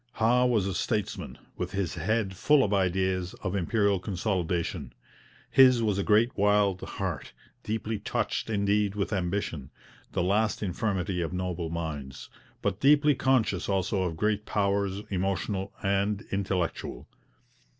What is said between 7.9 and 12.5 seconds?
touched indeed with ambition, 'the last infirmity of noble minds,'